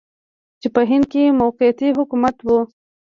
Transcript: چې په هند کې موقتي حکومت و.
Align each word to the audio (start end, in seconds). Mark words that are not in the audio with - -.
چې 0.61 0.67
په 0.75 0.81
هند 0.89 1.05
کې 1.11 1.35
موقتي 1.39 1.89
حکومت 1.99 2.35
و. 2.43 2.47